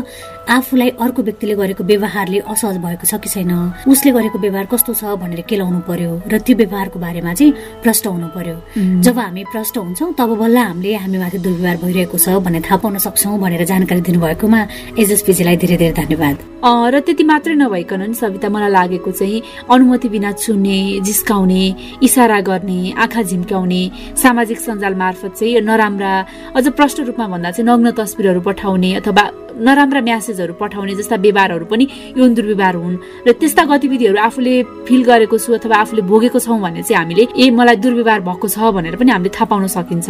आफूलाई 0.48 0.90
अर्को 1.04 1.22
व्यक्तिले 1.22 1.56
गरेको 1.60 1.84
व्यवहारले 1.84 2.40
असहज 2.48 2.78
भएको 2.80 3.06
छ 3.12 3.20
कि 3.20 3.30
छैन? 3.30 3.52
उसले 3.92 4.12
गरेको 4.16 4.40
व्यवहार 4.40 4.66
कस्तो 4.72 4.94
छ 4.96 5.04
भनेर 5.20 5.42
केलाउनु 5.52 5.80
पर्यो? 5.84 6.12
र 6.32 6.40
त्यो 6.40 6.56
व्यवहारको 6.56 6.96
बारेमा 6.96 7.34
चाहिँ 7.36 7.52
प्रष्ट 7.84 8.08
हुनु 8.08 8.28
पर्यो। 8.32 8.56
जब 9.04 9.20
हामी 9.20 9.44
प्रष्ट 9.52 9.76
हुन्छौँ 9.84 10.16
तब 10.16 10.32
बल्ल 10.40 10.58
हामीले 10.72 10.96
हामी 10.96 11.18
माथि 11.20 11.38
दुर्व्यवहार 11.44 11.78
भइरहेको 11.84 12.18
छ 12.18 12.40
भनेर 12.40 12.64
थाहा 12.64 12.78
पाउन 12.80 12.98
सक्छौँ 13.04 13.36
भनेर 13.36 13.68
जानकारी 13.68 14.02
दिनुभएकोमा 14.08 14.62
एसएसपीजीलाई 14.96 15.56
धेरै 15.60 15.76
धेरै 15.76 15.94
धन्यवाद। 16.00 16.38
र 16.64 17.00
त्यति 17.04 17.24
मात्रै 17.28 17.54
नभइकन 17.58 18.02
नि 18.08 18.16
सविता 18.16 18.50
मलाई 18.62 18.70
लागेको 18.70 19.12
चाहिँ 19.12 19.42
अनुमति 19.74 20.10
बिना 20.10 20.32
चुन्ने 20.38 20.80
जिस्काउने 21.02 21.64
इसारा 22.04 22.40
गर्ने 22.46 22.80
आँखा 22.94 23.22
झिम्क्याउने 23.22 23.82
सामाजिक 24.22 24.60
सञ्जाल 24.62 24.96
मार्फत 24.96 25.34
चाहिँ 25.34 25.62
नराम्रा 25.66 26.14
अझ 26.56 26.68
प्रष्ट 26.78 27.00
रूपमा 27.10 27.28
भन्दा 27.34 27.52
चाहिँ 27.52 27.66
नग्न 27.70 27.92
तस्बिरहरू 27.98 28.42
पठाउने 28.42 28.94
अथवा 29.02 29.24
नराम्रा 29.52 30.02
म्यासेजहरू 30.02 30.54
पठाउने 30.62 30.94
जस्ता 30.96 31.16
व्यवहारहरू 31.16 31.66
पनि 31.66 31.88
यौन 32.18 32.34
दुर्व्यवहार 32.34 32.76
हुन्। 32.76 32.98
र 33.28 33.32
त्यस्ता 33.42 33.64
गतिविधिहरू 33.68 34.18
आफूले 34.18 34.54
फिल 34.88 35.02
गरेको 35.04 35.38
छु 35.38 35.54
अथवा 35.60 35.76
आफूले 35.84 36.02
भोगेको 36.08 36.40
छौँ 36.40 36.60
भने 36.62 36.82
चाहिँ 36.84 36.98
हामीले 37.02 37.28
ए 37.36 37.50
मलाई 37.50 37.76
दुर्व्यवहार 37.84 38.22
भएको 38.22 38.48
छ 38.48 38.58
भनेर 38.76 38.96
पनि 38.96 39.12
हामीले 39.12 39.30
थाहा 39.36 39.46
पाउन 39.52 39.68
सकिन्छ। 39.68 40.10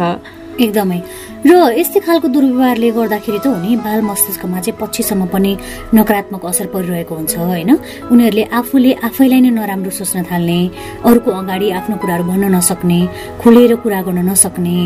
एकदमै। 0.60 1.00
र 1.42 1.74
यस्तै 1.74 2.00
खालको 2.06 2.28
दुर्व्यवहारले 2.30 2.88
गर्दाखेरि 2.94 3.38
त 3.42 3.46
हो 3.50 3.58
नि 3.58 3.74
बाल 3.82 4.00
मस्तिष्कमा 4.06 4.58
चाहिँ 4.62 4.78
पछिसम्म 4.78 5.26
पनि 5.26 5.52
नकारात्मक 5.90 6.44
असर 6.46 6.66
परिरहेको 6.70 7.14
हुन्छ 7.18 7.34
होइन? 7.34 7.70
उनीहरूले 8.12 8.44
आफूले 8.58 8.92
आफैलाई 9.02 9.40
नै 9.42 9.50
नराम्रो 9.50 9.90
सोच्न 9.90 10.22
थाल्ने 10.30 10.58
अरूको 11.02 11.30
अगाडि 11.30 11.66
आफ्नो 11.78 11.96
कुराहरू 11.98 12.24
भन्न 12.30 12.44
नसक्ने 12.54 12.98
खुलेर 13.42 13.74
कुरा 13.82 14.00
गर्न 14.06 14.20
नसक्ने 14.30 14.76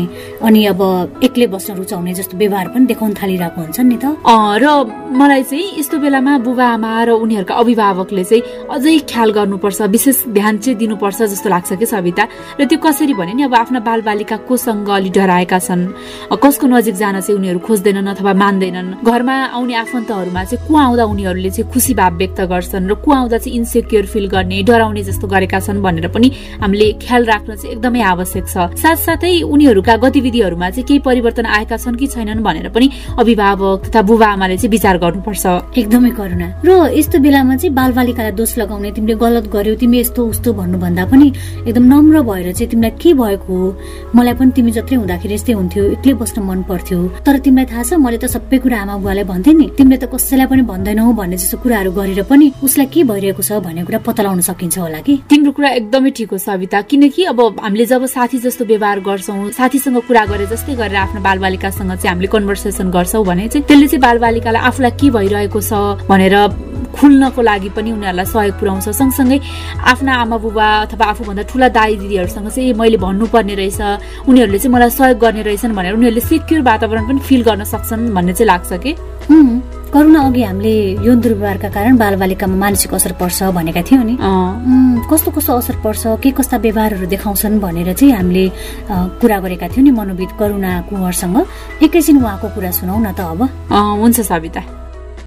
अनि 0.41 0.61
अब 0.73 0.81
एक्लै 1.23 1.47
बस्न 1.53 1.77
रुचाउने 1.77 2.13
जस्तो 2.17 2.37
व्यवहार 2.41 2.67
पनि 2.73 2.85
देखाउन 2.89 3.11
थालिरहेको 3.21 3.59
हुन्छ 3.61 3.79
नि 3.85 3.97
त। 4.01 4.05
र 4.25 4.65
मलाई 5.13 5.43
चाहिँ 5.45 5.77
यस्तो 5.77 5.97
बेलामा 6.01 6.33
बुबा 6.41 6.65
आमा 6.73 6.91
र 7.05 7.09
उनीहरूका 7.21 7.53
अभिभावकले 7.53 8.23
चाहिँ 8.23 8.41
अझै 8.73 8.97
ख्याल 9.05 9.29
गर्नुपर्छ 9.37 9.79
विशेष 9.93 10.17
ध्यान 10.33 10.57
चाहिँ 10.57 10.77
दिनुपर्छ 10.81 11.19
जस्तो 11.37 11.49
लाग्छ 11.53 11.69
कि 11.77 11.85
सविता? 11.85 12.23
र 12.57 12.65
त्यो 12.65 12.81
कसरी 12.81 13.13
भने 13.13 13.33
नि 13.37 13.43
अब 13.45 13.53
आफ्ना 13.53 13.79
बालबालिका 13.85 14.37
कोसँग 14.49 14.89
अलि 14.89 15.09
डराएका 15.13 15.56
भएका 15.57 15.65
छन्। 15.65 16.37
कसको 16.37 16.67
नजिक 16.67 16.95
जान 16.95 17.19
चाहिँ 17.21 17.37
उनीहरू 17.37 17.59
खोज्दैनन् 17.59 18.07
अथवा 18.07 18.33
मान्दैनन्। 18.33 19.01
घरमा 19.03 19.35
आउने 19.57 19.75
आफन्तहरूमा 19.75 20.43
चाहिँ 20.43 20.67
को 20.67 20.73
आउँदा 20.77 21.03
उनीहरूले 21.03 21.49
चाहिँ 21.49 21.71
खुसी 21.71 21.93
भाव 21.93 22.17
व्यक्त 22.17 22.41
गर्छन् 22.41 22.87
र 22.87 22.93
को 23.01 23.11
आउँदा 23.11 23.37
चाहिँ 23.37 23.55
इन्सेक्योर 23.57 24.05
फिल 24.05 24.27
गर्ने 24.29 24.63
डराउने 24.63 25.03
जस्तो 25.03 25.27
गरेका 25.27 25.59
छन् 25.59 25.81
भनेर 25.81 26.07
पनि 26.13 26.27
हामीले 26.61 26.87
ख्याल 27.01 27.23
राख्न 27.25 27.55
चाहिँ 27.55 27.71
एकदमै 27.73 28.01
आवश्यक 28.01 28.45
छ। 28.47 28.55
साथसाथै 28.77 29.41
उनीहरूका 29.43 29.95
गतिविधिहरूमा 29.97 30.69
चाहिँ 30.69 30.85
केही 30.87 30.99
परिवर्तन 30.99 31.45
आएका 31.45 31.77
छन् 31.77 31.97
कि 31.97 32.07
छैनन् 32.07 32.43
भनेर 32.43 32.69
पनि 32.69 32.87
अभिभावक 33.17 33.79
तथा 33.89 34.01
बुबा 34.01 34.27
आमाले 34.37 34.57
चाहिँ 34.57 34.71
विचार 34.71 34.97
गर्नुपर्छ। 34.97 35.45
एकदमै 35.77 36.11
करुणा। 36.13 36.47
र 36.65 36.69
यस्तो 36.93 37.17
बेलामा 37.19 37.55
चाहिँ 37.57 37.73
बालबालिकालाई 37.73 38.31
दोष 38.37 38.57
लगाउने 38.57 38.91
तिमीले 38.91 39.15
गलत 39.17 39.45
गर्यो 39.49 39.75
तिमी 39.81 39.97
यस्तो 39.99 40.21
उस्तो 40.27 40.53
भन्नुभन्दा 40.53 41.03
पनि 41.09 41.27
एकदम 41.67 41.83
नम्र 41.83 42.21
भएर 42.21 42.51
चाहिँ 42.53 42.69
तिमीलाई 42.71 42.91
के 43.01 43.13
भएको 43.13 43.53
हो? 43.53 43.67
मलाई 44.15 44.33
पनि 44.37 44.51
तिमी 44.55 44.71
जत्रै 44.71 44.95
हुँदाखेरि 44.97 45.33
जस्तै 45.47 45.55
हुन्थ्यो 45.55 45.83
एक्लै 45.95 46.13
बस्न 46.19 46.41
मन 46.43 46.59
पर्थ्यो। 46.67 46.99
तर 47.23 47.37
तिमीलाई 47.39 47.65
थाहा 47.71 47.83
छ 47.87 47.93
मैले 48.03 48.17
त 48.19 48.27
सबै 48.27 48.57
कुरा 48.59 48.77
आमा 48.83 48.95
बुवालाई 48.99 49.23
भन्थेँ 49.31 49.55
नि। 49.55 49.67
तिमीले 49.79 49.97
त 50.03 50.05
कसैलाई 50.11 50.47
पनि 50.51 50.63
भन्दैनौ 50.67 51.11
भन्ने 51.15 51.37
जस्तो 51.39 51.57
कुराहरू 51.63 51.91
गरेर 51.95 52.21
पनि 52.27 52.45
उसलाई 52.67 52.87
के 52.91 53.03
भइरहेको 53.07 53.41
छ 53.47 53.63
भन्ने 53.63 53.87
कुरा 53.87 53.99
पत्ता 54.03 54.23
लगाउन 54.27 54.41
सकिन्छ 54.43 54.77
होला 54.83 54.99
कि? 55.07 55.13
तिम्रो 55.31 55.51
कुरा 55.55 55.69
एकदमै 55.79 56.11
ठिक 56.17 56.31
हो 56.31 56.37
सविता। 56.37 56.81
किनकि 56.91 57.23
अब 57.31 57.39
हामीले 57.63 57.85
जब 57.87 58.05
साथी 58.11 58.37
जस्तो 58.43 58.63
व्यवहार 58.67 58.99
गर्छौँ 59.07 59.39
साथीसँग 59.55 59.97
कुरा 60.07 60.23
गरे 60.27 60.45
जस्तै 60.51 60.75
गरेर 60.75 60.99
आफ्नो 61.07 61.19
बालबालिकासँग 61.23 61.91
चाहिँ 61.95 62.11
हामीले 62.11 62.27
कन्भर्सेसन 62.27 62.91
गर्छौँ 62.91 63.23
भने 63.23 63.47
चाहिँ 63.47 63.63
त्यसले 63.67 63.87
चाहिँ 63.87 64.03
बालबालिकालाई 64.03 64.61
आफूलाई 64.67 64.91
के 64.99 65.07
भइरहेको 65.15 65.59
छ 65.63 65.71
भनेर 66.11 66.35
खुल्नको 66.97 67.41
लागि 67.41 67.69
पनि 67.77 67.91
उनीहरूलाई 67.91 68.25
सहयोग 68.25 68.55
पुर्याउँछ। 68.59 68.89
सँगसँगै 68.89 69.39
आफ्ना 69.85 70.11
आमा 70.23 70.37
बुबा 70.37 70.67
अथवा 70.85 71.05
आफूभन्दा 71.13 71.43
ठुला 71.49 71.67
दाई 71.69 71.95
दिदीहरूसँग 72.01 72.49
चाहिँ 72.49 72.73
मैले 72.73 72.97
भन्नुपर्ने 72.97 73.55
रहेछ। 73.55 73.79
उनीहरूले 74.27 74.59
चाहिँ 74.59 74.73
मलाई 74.73 74.89
सहयोग 74.89 75.17
गर्ने 75.21 75.41
रहेछन् 75.47 75.75
भनेर 75.77 75.93
उनीहरूले 75.93 76.21
सिक्योर 76.21 76.61
वातावरण 76.61 77.03
पनि 77.07 77.19
फिल 77.21 77.41
गर्न 77.47 77.63
सक्छन् 77.63 78.13
भन्ने 78.15 78.33
चाहिँ 78.33 78.47
लाग्छ 78.47 78.71
कि? 78.83 78.91
करुणा 79.87 80.19
अघि 80.19 80.43
हामीले 80.43 80.75
यौन 81.07 81.19
दुर्व्यवहारका 81.23 81.69
कारण 81.71 81.95
बालबालिकामा 81.97 82.55
मानसिक 82.59 82.93
असर 82.93 83.11
पर्छ 83.21 83.55
भनेका 83.55 83.81
थियौँ 83.87 84.03
नि। 84.03 84.15
कस्तो 85.07 85.31
कस्तो 85.31 85.53
असर 85.57 85.75
पर्छ? 85.79 86.19
के 86.19 86.31
कस्ता 86.35 86.57
व्यवहारहरू 86.59 87.07
देखाउँछन् 87.07 87.59
भनेर 87.63 87.93
चाहिँ 87.95 88.13
हामीले 88.13 88.45
कुरा 89.21 89.37
गरेका 89.39 89.67
थियौँ 89.71 89.85
नि 89.87 89.91
मनोविद 89.95 90.31
करुणा 90.39 90.71
कुँवरसँग। 90.91 91.37
एकैछिन 91.87 92.19
उहाँको 92.19 92.47
कुरा 92.51 92.71
सुनौ 92.75 92.99
न 92.99 93.15
त 93.15 93.19
अब। 93.31 93.47
हुन्छ 93.71 94.19
सविता। 94.27 94.76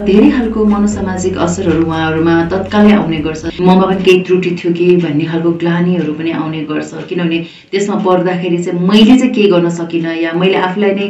धेरै 0.00 0.28
खालको 0.32 0.64
मनोसामाजिक 0.64 1.36
असरहरू 1.44 1.84
उहाँहरूमा 1.84 2.34
तत्कालै 2.48 2.92
आउने 2.96 3.16
गर्छ। 3.20 3.60
ममा 3.60 3.84
पनि 3.84 4.02
केही 4.04 4.20
त्रुटि 4.24 4.50
थियो 4.56 4.72
कि 4.72 4.84
भन्ने 4.96 5.24
खालको 5.28 5.50
ग्लानीहरू 5.60 6.12
पनि 6.16 6.30
आउने 6.40 6.60
गर्छ। 6.64 7.04
किनभने 7.08 7.38
त्यसमा 7.68 7.96
पर्दाखेरि 8.00 8.58
चाहिँ 8.64 8.80
मैले 8.80 9.16
चाहिँ 9.20 9.32
के 9.36 9.44
गर्न 9.52 9.68
सकिनँ 9.68 10.14
या 10.24 10.32
मैले 10.40 10.56
आफूलाई 10.56 10.92
नै 10.96 11.06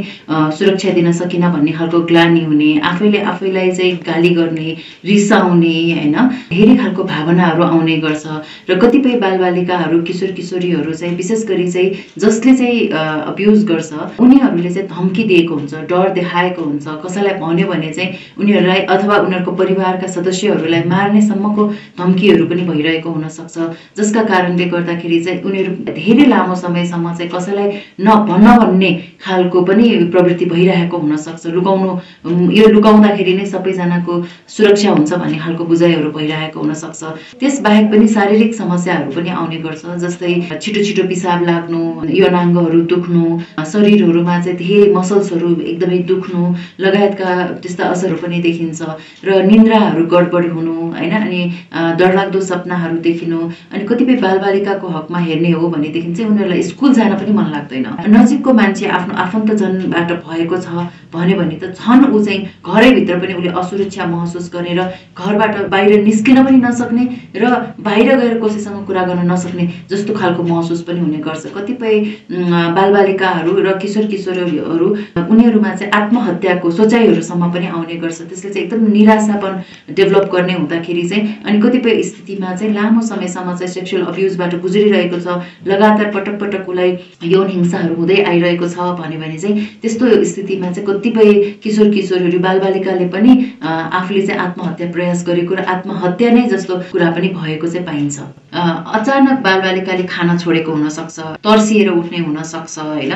सुरक्षा 0.59 0.91
दिन 0.99 1.13
सकिनँ 1.15 1.51
भन्ने 1.55 1.73
खालको 1.79 2.01
ग्लानी 2.11 2.43
हुने 2.51 2.71
आफैले 2.91 3.21
आफैलाई 3.31 3.71
चाहिँ 3.79 3.93
गाली 4.11 4.31
गर्ने 4.35 4.69
रिसाउने 5.07 5.75
होइन? 5.95 6.17
धेरै 6.51 6.75
खालको 6.83 7.03
भावनाहरू 7.15 7.63
आउने 7.63 7.97
गर्छ। 8.03 8.27
र 8.71 8.79
कतिपय 8.83 9.15
बालबालिकाहरू 9.23 10.03
किशोर 10.03 10.31
किशोरीहरू 10.35 10.93
चाहिँ 10.99 11.15
विशेष 11.15 11.47
गरी 11.47 11.71
चाहिँ 11.71 12.19
जसले 12.19 12.57
चाहिँ 12.59 12.79
अब्युज 13.31 13.65
गर्छ 13.71 14.19
उनीहरूले 14.19 14.71
चाहिँ 14.75 14.89
धम्की 14.91 15.25
दिएको 15.31 15.55
हुन्छ 15.55 15.87
डर 15.87 16.11
देखाएको 16.19 16.63
हुन्छ। 16.63 16.87
कसैलाई 17.07 17.39
भन्यो 17.39 17.67
भने 17.71 17.93
चाहिँ 17.95 18.11
उनीहरूलाई 18.35 18.79
उनीहरूलाई 18.81 18.97
अथवा 18.97 19.17
उनीहरूको 19.27 19.53
परिवारका 19.53 20.07
सदस्यहरूलाई 20.07 20.83
मार्नेसम्मको 20.89 21.67
धम्कीहरू 21.99 22.47
पनि 22.47 22.63
भइरहेको 22.63 23.11
हुनसक्छ। 23.11 23.57
जसका 23.99 24.23
कारणले 24.25 24.65
गर्दाखेरि 24.65 25.21
चाहिँ 25.25 25.43
उनीहरू 25.43 25.73
धेरै 25.93 26.27
लामो 26.27 26.55
समयसम्म 26.55 27.15
चाहिँ 27.15 27.31
कसैलाई 27.31 27.69
न 28.01 28.09
भन्न 28.29 28.95
खालको 29.25 29.63
पनि 29.63 29.85
प्रवृत्ति 30.13 30.45
भइरहेको 30.45 30.97
हुनसक्छ। 30.99 31.47
लुकाउनु 31.47 32.51
यो 32.53 32.67
लुकाउँदाखेरि 32.69 33.33
नै 33.37 33.47
सबैजनाको 33.47 34.13
सुरक्षा 34.49 34.91
हुन्छ 34.91 35.13
भन्ने 35.13 35.39
खालको 35.39 35.65
बुझाइहरू 35.65 36.11
भइरहेको 36.11 36.61
हुनसक्छ। 36.61 37.03
त्यसबाहेक 37.41 37.87
पनि 37.93 38.07
शारीरिक 38.09 38.55
समस्याहरू 38.55 39.11
पनि 39.13 39.31
आउने 39.31 39.59
गर्छ 39.67 39.85
जस्तै 40.05 40.33
छिटो 40.63 40.81
छिटो 40.85 41.03
पिसाब 41.09 41.45
लाग्नु 41.51 41.81
यौनाङ्गहरू 42.21 42.81
दुख्नु 42.93 43.23
शरीरहरूमा 43.73 44.39
चाहिँ 44.41 44.59
धेरै 44.59 44.93
मसल्सहरू 44.95 45.49
एकदमै 45.71 45.99
दुख्नु 46.11 46.41
लगायतका 46.81 47.31
त्यस्ता 47.63 47.85
असरहरू 47.93 48.17
पनि 48.23 48.41
देखिन्छ 48.43 48.70
देखिन्छ 48.71 49.25
र 49.25 49.43
निन्द्राहरू 49.47 50.05
गडबड 50.07 50.45
हुनु 50.55 50.75
होइन? 50.95 51.13
अनि 51.13 51.41
डरलाग्दो 51.99 52.41
सपनाहरू 52.41 52.97
देखिनु 53.03 53.39
अनि 53.75 53.85
कतिपय 53.85 54.17
बालबालिकाको 54.23 54.87
हकमा 54.89 55.19
हेर्ने 55.19 55.51
हो 55.51 55.69
भनेदेखि 55.69 56.13
चाहिँ 56.15 56.31
उनीहरूलाई 56.31 56.63
स्कुल 56.63 56.93
जान 56.95 57.15
पनि 57.19 57.33
मन 57.33 57.51
लाग्दैन। 57.51 57.87
नजिकको 58.17 58.53
मान्छे 58.53 58.87
आफ्नो 58.87 59.15
आफन्तजनबाट 59.25 60.11
भएको 60.27 60.57
छ 60.57 60.69
भन्यो 61.11 61.37
भने 61.39 61.57
त 61.59 61.75
छन् 61.75 62.07
ऊ 62.15 62.23
चाहिँ 62.25 62.41
घरैभित्र 62.63 63.19
पनि 63.19 63.35
उसले 63.35 63.51
असुरक्षा 63.61 64.07
महसुस 64.07 64.51
गरेर 64.55 64.81
घरबाट 65.19 65.55
बाहिर 65.71 66.03
निस्किन 66.03 66.45
पनि 66.45 66.59
नसक्ने 66.63 67.05
र 67.35 67.45
बाहिर 67.81 68.09
गएर 68.17 68.39
कसैसँग 68.39 68.87
कुरा 68.87 69.03
गर्न 69.05 69.31
नसक्ने 69.31 69.65
जस्तो 69.91 70.15
खालको 70.15 70.43
महसुस 70.43 70.83
पनि 70.87 71.01
हुने 71.01 71.19
गर्छ। 71.27 71.47
कतिपय 71.57 71.95
बालबालिकाहरू 72.77 73.53
र 73.59 73.77
किशोर 73.83 74.07
किशोरीहरू 74.07 74.89
उनीहरूमा 75.31 75.75
चाहिँ 75.75 75.93
आत्महत्याको 75.93 76.71
सोचाइहरूसम्म 76.71 77.51
पनि 77.53 77.67
आउने 77.69 77.97
गर्छ। 77.97 78.19
त्यसले 78.23 78.50
चाहिँ 78.51 78.67
एकदम 78.67 78.91
निराशापन 78.93 79.63
डेभलप 79.95 80.31
गर्ने 80.33 80.55
हुँदाखेरि 80.55 81.09
चाहिँ 81.09 81.37
अनि 81.47 81.61
कतिपय 81.61 82.03
स्थितिमा 82.03 82.55
चाहिँ 82.55 82.73
लामो 82.75 83.03
समयसम्म 83.11 83.57
चाहिँ 83.57 83.73
सेक्सुअल 83.75 84.03
अब्युजबाट 84.13 84.61
गुज्रिरहेको 84.61 85.21
छ 85.21 85.39
लगातार 85.67 86.11
पटक 86.15 86.39
पटक 86.41 86.69
उसलाई 86.69 86.97
यौन 87.33 87.49
हिंसाहरू 87.51 87.95
हुँदै 87.95 88.23
आइरहेको 88.33 88.69
छ 88.69 88.91
भन्यो 89.01 89.21
भने 89.21 89.39
चाहिँ 89.39 89.67
त्यस्तो 89.83 90.23
स्थितिमा 90.33 90.71
चाहिँ 90.71 90.87
कतिपय 90.89 91.33
किशोर 91.63 91.91
किशोरहरू 91.95 92.39
बालबालिकाले 92.47 93.07
पनि 93.15 93.33
आफूले 93.63 94.27
चाहिँ 94.27 94.41
आत्महत्या 94.41 94.91
प्रयास 94.93 95.25
गरेको 95.27 95.55
र 95.55 95.65
आत्महत्या 95.75 96.31
नै 96.31 96.47
जस्तो 96.51 96.77
कुरा 96.93 97.11
पनि 97.17 97.29
भएको 97.41 97.67
चाहिँ 97.67 97.87
पाइन्छ। 97.87 98.19
अचानक 98.51 99.39
बालबालिकाले 99.43 100.05
खाना 100.11 100.37
छोडेको 100.37 100.73
हुनसक्छ 100.73 101.19
तर्सिएर 101.47 101.89
उठ्ने 101.91 102.19
हुनसक्छ 102.19 102.79
होइन? 102.79 103.13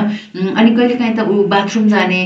अनि 0.54 0.70
कहिलेकाहीँ 0.76 1.14
त 1.16 1.20
ऊ 1.26 1.42
बाथरुम 1.48 1.88
जाने 1.88 2.20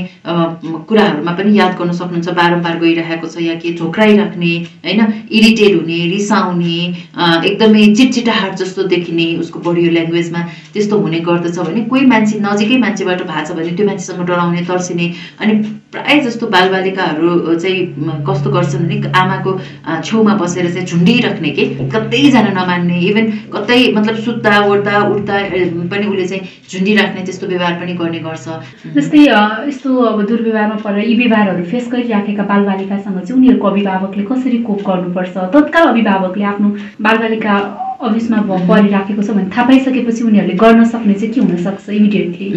कुराहरूमा 0.89 1.31
पनि 1.39 1.57
याद 1.59 1.73
गर्न 1.79 1.91
सक्नुहुन्छ 1.91 2.29
बारम्बार 2.39 2.77
गइरहेको 2.79 2.98
आइरहेको 2.99 3.27
छ 3.27 3.47
या 3.47 3.55
के 3.63 3.73
ठोक्राइराख्ने 3.79 4.53
होइन? 4.85 5.01
इरिटेट 5.31 5.75
हुने 5.75 5.99
रिसाउने 6.13 6.77
एकदमै 7.49 7.85
चिटचिटाहाट 7.95 8.55
जस्तो 8.63 8.83
देखिने 8.95 9.27
उसको 9.39 9.59
बडी 9.67 9.89
ल्याङ्ग्वेजमा 9.89 10.47
त्यस्तो 10.73 10.99
हुने 11.03 11.19
गर्दछ 11.27 11.59
भने 11.59 11.85
कोही 11.91 12.05
मान्छे 12.13 12.39
नजिकै 12.47 12.77
मान्छेबाट 12.85 13.27
भएको 13.27 13.45
छ 13.45 13.59
भने 13.59 13.77
त्यो 13.77 13.85
मान्छेसँग 13.91 14.25
डराउने 14.27 14.65
तर्सिने 14.71 15.13
अनि 15.39 15.78
प्रायः 15.93 16.21
जस्तो 16.23 16.47
बालबालिकाहरू 16.53 17.53
चाहिँ 17.55 18.21
कस्तो 18.27 18.49
गर्छन् 18.51 18.83
भने 18.85 19.09
आमाको 19.19 19.51
छेउमा 20.05 20.33
बसेर 20.37 20.69
चाहिँ 20.73 20.85
झुन्डिराख्ने 20.85 21.49
के? 21.49 21.65
कतै 21.89 22.21
जान 22.31 22.47
नमान्ने 22.57 22.99
इभन 23.09 23.31
कतै 23.55 23.79
मतलब 23.97 24.15
सुत्दा 24.27 24.53
ओर्दा 24.69 25.01
उठ्दा 25.09 25.39
पनि 25.89 26.05
उसले 26.05 26.27
चाहिँ 26.27 26.43
झुन्डिराख्ने 26.69 27.25
त्यस्तो 27.25 27.47
व्यवहार 27.47 27.73
पनि 27.81 27.93
गर्ने 28.01 28.19
गर्छ। 28.21 28.45
जस्तै 28.95 29.25
यस्तो 29.67 29.97
अब 30.13 30.21
दुर्व्यवहारमा 30.29 30.77
परेर 30.85 31.09
यी 31.09 31.15
व्यवहारहरू 31.25 31.65
फेस 31.73 31.89
गरिराखेका 31.91 32.43
बालबालिकासँग 32.53 33.19
चाहिँ 33.19 33.39
उनीहरूको 33.41 33.67
अभिभावकले 33.67 34.23
कसरी 34.31 34.57
कोप 34.69 34.87
गर्नुपर्छ? 34.89 35.37
तत्काल 35.53 35.87
अभिभावकले 35.89 36.43
आफ्नो 36.53 36.75
बालबालिका 37.01 37.55
अफिसमा 37.99 38.37
परिराखेको 38.67 39.21
छ 39.21 39.29
भने 39.29 39.49
थाहा 39.55 39.65
पाइसकेपछि 39.67 40.23
उनीहरूले 40.23 40.53
गर्न 40.55 40.83
सक्ने 40.89 41.13
चाहिँ 41.13 41.33
के 41.33 41.41
हुनसक्छ 41.41 41.89
इमिडिएटली 41.89 42.47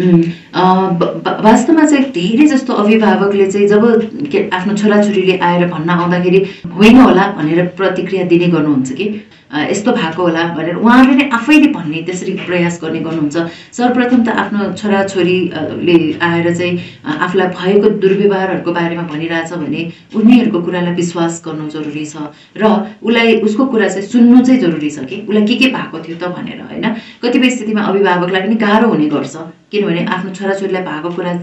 वास्तवमा 1.43 1.85
चाहिँ 1.85 2.05
धेरै 2.11 2.47
जस्तो 2.47 2.73
अभिभावकले 2.83 3.47
चाहिँ 3.51 3.67
जब 3.67 4.49
आफ्नो 4.53 4.75
छोराछोरीले 4.75 5.37
आएर 5.49 5.67
भन्न 5.67 5.89
आउँदाखेरि 5.91 6.43
होइन 6.75 6.99
होला 7.01 7.27
भनेर 7.37 7.65
प्रतिक्रिया 7.77 8.23
दिने 8.25 8.47
गर्नुहुन्छ 8.47 8.91
कि? 8.91 9.09
यस्तो 9.53 9.91
भएको 9.91 10.21
होला 10.23 10.43
भनेर 10.57 10.75
उहाँले 10.75 11.15
नै 11.15 11.29
आफैले 11.29 11.67
भन्ने 11.77 12.01
त्यसरी 12.03 12.33
प्रयास 12.45 12.79
गर्ने 12.81 12.99
गर्नुहुन्छ। 13.05 13.37
सर्वप्रथम 13.77 14.23
त 14.25 14.29
आफ्नो 14.43 14.71
छोराछोरीले 14.81 15.97
आएर 16.17 16.47
चाहिँ 16.57 16.73
आफूलाई 17.05 17.47
भएको 17.53 17.89
दुर्व्यवहारहरूको 18.01 18.71
बारेमा 18.73 19.03
भनिरहेछ 19.13 19.53
भने 19.53 19.81
उनीहरूको 20.17 20.59
कुरालाई 20.65 20.93
विश्वास 20.93 21.41
गर्नु 21.45 21.69
जरुरी 21.69 22.05
छ 22.05 22.33
र 22.57 22.63
उसलाई 23.05 23.41
उसको 23.45 23.65
कुरा 23.69 23.87
चाहिँ 23.93 24.07
सुन्नु 24.09 24.41
चाहिँ 24.41 24.59
जरुरी 24.61 24.89
छ 24.89 25.05
कि 25.05 25.21
उसलाई 25.29 25.45
के 25.45 25.55
के 25.55 25.67
भएको 25.77 25.99
थियो 26.01 26.17
त 26.17 26.33
भनेर 26.33 26.61
होइन? 26.65 26.85
कतिपय 27.21 27.49
स्थितिमा 27.49 27.81
अभिभावकलाई 27.93 28.41
पनि 28.41 28.55
गाह्रो 28.57 28.89
हुने 28.89 29.07
गर्छ। 29.13 29.35
किनभने 29.73 30.05
आफ्नो 30.15 30.31
छोराछोरीलाई 30.37 30.83
भएको 30.85 31.09
कुरा 31.17 31.33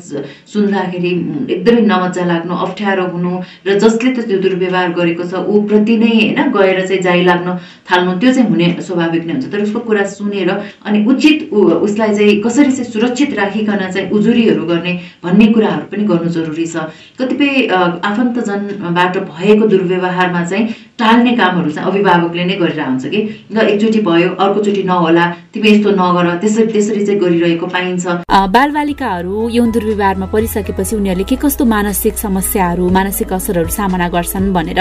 सुन्दाखेरि 0.54 1.10
एकदमै 1.54 1.82
नमजा 1.90 2.24
लाग्नु 2.30 2.54
अप्ठ्यारो 2.66 3.04
हुनु 3.14 3.32
र 3.66 3.78
जसले 3.82 4.14
त्यो 4.16 4.38
दुर्व्यवहार 4.46 4.92
गरेको 4.98 5.24
छ 5.30 5.42
ऊ 5.42 5.62
प्रति 5.66 5.96
नै 6.02 6.10
होइन 6.14 6.38
गएर 6.56 6.80
चाहिँ 6.86 7.02
जाइ 7.02 7.24
लाग्न 7.30 7.58
थाल्नु 7.90 8.12
त्यो 8.22 8.32
चाहिँ 8.34 8.48
हुने 8.50 8.68
स्वाभाविक 8.86 9.24
नै 9.26 9.32
हुन्छ। 9.34 9.46
तर 9.52 9.62
उसको 9.62 9.80
कुरा 9.88 10.04
सुनेर 10.14 10.50
अनि 10.86 11.04
उचित 11.10 11.38
उसलाई 11.52 12.14
चाहिँ 12.14 12.40
कसरी 12.46 12.72
चाहिँ 12.72 12.90
सुरक्षित 12.92 13.34
राखिकन 13.38 13.82
चाहिँ 13.90 14.10
उजुरीहरू 14.14 14.64
गर्ने 14.70 14.92
भन्ने 15.24 15.46
कुराहरू 15.52 15.84
पनि 15.90 16.04
गर्नु 16.12 16.30
जरुरी 16.38 16.66
छ। 16.66 16.86
कतिपय 17.18 17.66
आफन्तजनबाट 18.10 19.18
भएको 19.32 19.66
दुर्व्यवहारमा 19.74 20.44
चाहिँ 20.44 20.66
टाल्ने 21.00 21.32
कामहरू 21.36 21.70
चाहिँ 21.70 21.90
अभिभावकले 21.90 22.44
नै 22.44 22.56
गरेर 22.62 22.80
हुन्छ 22.80 23.06
कि। 23.10 23.20
ल 23.50 23.66
एकचोटि 23.66 24.00
भयो 24.06 24.30
अर्कोचोटि 24.38 24.82
नहोला 24.86 25.24
तिमी 25.54 25.68
यस्तो 25.70 25.90
नगर 25.98 26.26
त्यसरी 26.40 26.66
त्यसरी 26.72 27.06
चाहिँ 27.06 27.20
गरिरहेको 27.20 27.66
पाइन्छ। 27.66 28.19
बालबालिकाहरू 28.28 29.48
यौन 29.48 29.70
दुर्व्यवहारमा 29.70 30.26
परिसकेपछि 30.34 30.96
उनीहरूले 30.96 31.24
के 31.24 31.36
कस्तो 31.36 31.64
मानसिक 31.64 32.18
समस्याहरू 32.18 32.88
मानसिक 32.98 33.32
असरहरू 33.32 33.70
सामना 33.70 34.08
गर्छन् 34.08 34.52
भनेर 34.52 34.80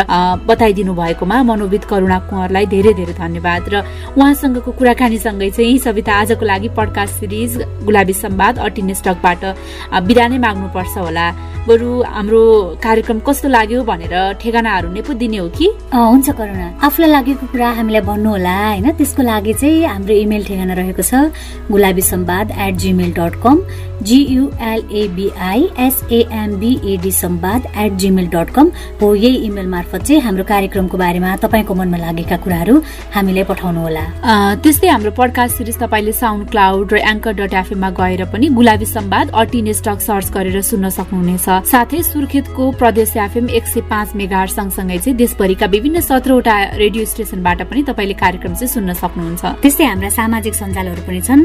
बताइदिनु 0.50 0.94
भएकोमा 0.94 1.38
मनोविद 1.50 1.84
करुणा 1.92 2.20
कुँवरलाई 2.30 2.66
धेरै 2.74 2.94
धेरै 3.00 3.14
धन्यवाद 3.14 3.70
र 3.74 3.76
उहाँसँगको 4.18 4.72
कुराकानीसँगै 4.80 5.50
चाहिँ 5.58 5.78
सविता 5.86 6.14
आजको 6.22 6.46
लागि 6.46 6.70
पडकास्ट 6.78 7.14
सिरिज 7.20 7.52
गुलाबी 7.88 8.14
सम्वाद 8.24 8.60
अटिने 8.66 8.96
स्टकबाट 9.02 9.42
बिदा 10.08 10.28
नै 10.28 10.38
माग्नुपर्छ 10.46 10.98
होला। 10.98 11.28
बरु 11.70 11.90
हाम्रो 12.02 12.42
कार्यक्रम 12.84 13.20
कस्तो 13.28 13.48
लाग्यो 13.50 13.82
भनेर 13.86 14.14
ठेगानाहरू 14.42 14.90
नै 14.90 15.02
पो 15.06 15.14
दिने 15.14 15.38
हो 15.38 15.48
कि? 15.54 15.68
हुन्छ 15.94 16.30
करुणा। 16.34 16.68
आफूलाई 16.82 17.10
लागेको 17.12 17.46
कुरा 17.54 17.70
हामीलाई 17.78 18.02
भन्नुहोला 18.10 18.56
होइन? 18.58 18.90
त्यसको 18.98 19.22
लागि 19.22 19.54
चाहिँ 19.54 19.86
हाम्रो 19.86 20.14
इमेल 20.26 20.44
ठेगाना 20.50 20.74
रहेको 20.82 21.04
छ 21.06 21.14
Gulabi 21.70 22.02
Sambad 22.02 22.52
at 22.58 22.74
Gmail 22.82 23.12
dot 23.14 23.36
com 23.46 23.62
G U L A B I 24.10 25.62
S A M B A D 25.86 27.12
Sambad 27.12 27.62
at 27.78 27.94
Gmail 28.02 28.28
dot 28.34 28.50
com 28.56 28.72
हो 29.02 29.14
यही 29.16 29.38
इमेल 29.46 29.68
मार्फत 29.68 30.02
चाहिँ 30.10 30.22
हाम्रो 30.26 30.44
कार्यक्रमको 30.50 30.98
बारेमा 30.98 31.36
तपाईँको 31.46 31.74
मनमा 31.76 31.98
लागेका 31.98 32.38
कुराहरू 32.46 32.76
हामीलाई 33.14 33.44
पठाउनुहोला। 33.52 34.06
त्यस्तै 34.64 34.90
हाम्रो 34.90 35.12
पडकास्ट 35.22 35.58
सिरिज 35.58 35.78
तपाईँले 35.84 36.14
साउन्ड 36.18 36.50
क्लाउड 36.50 36.94
र 36.94 36.98
एङ्कर 37.14 37.34
डट 37.44 37.54
एफएममा 37.62 37.90
गएर 38.02 38.26
पनि 38.34 38.50
गुलाबी 38.58 38.88
सम्वाद 38.88 39.38
अटिने 39.38 39.74
स्टक 39.84 40.00
सर्च 40.10 40.32
गरेर 40.34 40.62
सुन्न 40.72 40.90
सक्नुहुनेछ। 40.98 41.59
साथै 41.66 42.02
सुर्खेतको 42.04 42.72
प्रदेश 42.80 43.16
एफएम 43.18 43.50
एक 43.50 43.66
सय 43.68 43.82
पाँच 43.90 44.16
मेगा 44.16 44.46
सँगसँगै 44.46 44.98
चाहिँ 44.98 45.16
देशभरिका 45.18 45.66
विभिन्न 45.66 46.00
सत्रवटा 46.02 46.56
रेडियो 46.78 47.06
स्टेशनबाट 47.06 47.62
पनि 47.70 47.84
तपाईँले 47.84 48.14
कार्यक्रम 48.14 48.54
चाहिँ 48.54 48.68
सुन्न 48.70 48.94
सक्नुहुन्छ। 48.94 49.44
त्यस्तै 49.62 49.86
हाम्रा 49.86 50.10
सामाजिक 50.10 50.54
सञ्जालहरू 50.56 51.02
पनि 51.08 51.22
छन्। 51.22 51.42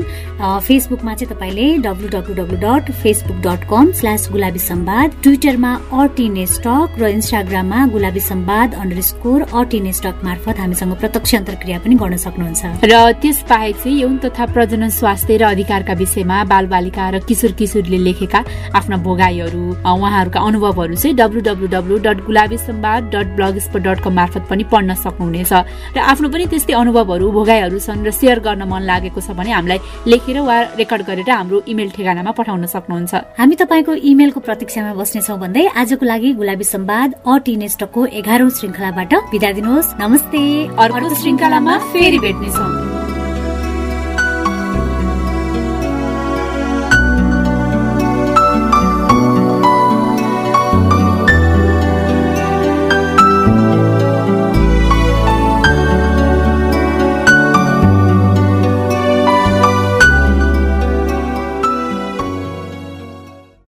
फेसबुकमा 0.66 1.14
चाहिँ 1.14 1.30
तपाईँले 1.34 1.66
W 1.86 2.08
W 2.14 2.34
W 2.34 2.56
dot 2.60 2.90
Facebook 3.02 3.38
dot 3.46 3.60
com 3.70 3.92
slash 3.98 4.28
Gulabi 4.32 4.58
Sambad 4.60 5.08
ट्विटरमा 5.22 5.72
अटिने 6.02 6.46
स्टक 6.46 6.88
र 7.00 7.08
इन्स्टाग्राममा 7.08 7.86
गुलाबी 7.94 8.20
सम्वाद 8.20 8.74
अन्डर 8.74 9.00
स्कोर 9.10 9.40
अटिने 9.54 9.92
स्टक 9.92 10.24
मार्फत 10.24 10.56
हामीसँग 10.60 10.94
प्रत्यक्ष 11.00 11.34
अन्तर्क्रिया 11.34 11.78
पनि 11.84 11.94
गर्न 11.94 12.16
सक्नुहुन्छ। 12.16 12.62
र 12.84 13.12
त्यस 13.22 13.38
बाहेक 13.50 13.76
चाहिँ 13.76 14.00
यौन 14.00 14.16
तथा 14.24 14.44
प्रजनन 14.54 14.88
स्वास्थ्य 14.90 15.36
र 15.36 15.42
अधिकारका 15.54 15.92
विषयमा 15.94 16.38
बाल 16.44 16.66
बालिका 16.66 17.04
र 17.10 17.18
किशोर 17.28 17.52
किशोरले 17.58 17.98
लेखेका 17.98 18.40
आफ्ना 18.74 18.96
भोगाईहरू 19.04 19.64
उहाँहरूका 19.94 20.40
अनुभवहरू 20.40 20.94
चाहिँ 20.94 21.16
W 21.16 21.40
W 21.40 21.66
W 21.74 21.98
dot 22.06 22.18
Gulabi 22.26 22.58
Sambad 22.58 23.02
dot 23.14 23.28
blog 23.36 23.54
dot 23.86 23.98
com 24.04 24.12
मार्फत 24.14 24.42
पनि 24.50 24.64
पढ्न 24.72 24.94
सक्नुहुनेछ। 24.94 25.52
र 25.96 25.98
आफ्नो 25.98 26.28
पनि 26.28 26.44
त्यस्तै 26.46 26.74
अनुभवहरू 26.74 27.30
भोगाईहरू 27.30 27.78
छन् 27.78 28.04
र 28.06 28.10
सेयर 28.10 28.38
गर्न 28.46 28.62
मन 28.68 28.82
लागेको 28.82 29.20
छ 29.20 29.30
भने 29.38 29.50
हामीलाई 29.52 29.78
लेखेर 30.06 30.38
वा 30.40 30.56
रेकर्ड 30.80 31.02
गरेर 31.08 31.30
हाम्रो 31.30 31.62
इमेल 31.66 31.90
ठेगानामा 31.96 32.32
पठाउन 32.38 32.66
सक्नुहुन्छ। 32.66 33.12
हामी 33.38 33.54
तपाईँको 33.54 33.92
इमेलको 34.10 34.40
प्रतीक्षामा 34.40 34.92
बस्नेछौँ 34.94 35.38
भन्दै 35.42 35.66
आजको 35.74 36.04
लागि 36.06 36.32
गुलाबी 36.40 36.64
सम्वाद 36.64 37.08
अ 37.26 37.32
टिनेस्टको 37.44 38.00
एघारौं 38.20 38.50
श्रृङ्खलाबाट 38.56 39.12
बिदा 39.32 39.50
दिनुहोस्। 39.58 39.94
नमस्ते। 40.00 40.42
अर्को 40.78 41.14
श्रृङ्खलामा 41.14 41.74
फेरि 41.92 42.18
भेट्नेछौँ। 42.18 42.93